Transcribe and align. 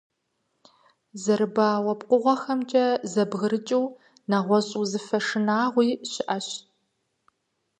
Зэрыбауэ 1.21 1.93
пкъыгъуэхэмкӀэ 1.99 2.85
зэбгрыкӀыу 3.11 3.85
нэгъуэщӀ 4.29 4.75
узыфэ 4.81 5.17
шынагъуи 5.25 5.89
щыӀэщ. 6.11 6.47